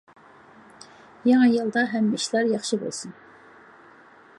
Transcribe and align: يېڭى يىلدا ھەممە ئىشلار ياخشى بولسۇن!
يېڭى 1.31 1.49
يىلدا 1.57 1.85
ھەممە 1.93 2.21
ئىشلار 2.21 2.51
ياخشى 2.57 2.81
بولسۇن! 2.87 3.17